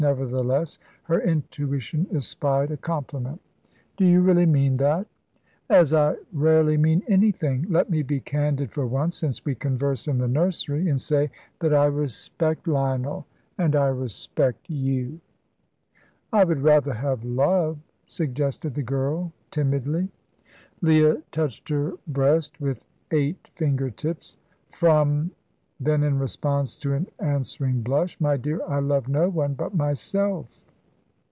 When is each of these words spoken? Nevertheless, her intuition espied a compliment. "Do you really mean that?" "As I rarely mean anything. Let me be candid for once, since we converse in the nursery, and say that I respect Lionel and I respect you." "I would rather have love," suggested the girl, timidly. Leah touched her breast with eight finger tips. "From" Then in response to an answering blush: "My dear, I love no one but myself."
Nevertheless, 0.01 0.79
her 1.03 1.21
intuition 1.21 2.07
espied 2.11 2.71
a 2.71 2.75
compliment. 2.77 3.39
"Do 3.97 4.03
you 4.03 4.21
really 4.21 4.47
mean 4.47 4.77
that?" 4.77 5.05
"As 5.69 5.93
I 5.93 6.15
rarely 6.33 6.75
mean 6.75 7.03
anything. 7.07 7.67
Let 7.69 7.91
me 7.91 8.01
be 8.01 8.19
candid 8.19 8.71
for 8.71 8.87
once, 8.87 9.15
since 9.15 9.45
we 9.45 9.53
converse 9.53 10.07
in 10.07 10.17
the 10.17 10.27
nursery, 10.27 10.89
and 10.89 10.99
say 10.99 11.29
that 11.59 11.71
I 11.71 11.85
respect 11.85 12.67
Lionel 12.67 13.27
and 13.59 13.75
I 13.75 13.89
respect 13.89 14.67
you." 14.71 15.19
"I 16.33 16.45
would 16.45 16.61
rather 16.61 16.93
have 16.93 17.23
love," 17.23 17.77
suggested 18.07 18.73
the 18.73 18.81
girl, 18.81 19.31
timidly. 19.51 20.09
Leah 20.81 21.21
touched 21.31 21.69
her 21.69 21.93
breast 22.07 22.59
with 22.59 22.85
eight 23.11 23.49
finger 23.53 23.91
tips. 23.91 24.37
"From" 24.71 25.29
Then 25.91 26.03
in 26.03 26.19
response 26.19 26.75
to 26.75 26.93
an 26.93 27.07
answering 27.17 27.81
blush: 27.81 28.21
"My 28.21 28.37
dear, 28.37 28.61
I 28.67 28.77
love 28.77 29.07
no 29.07 29.29
one 29.29 29.55
but 29.55 29.73
myself." 29.73 30.67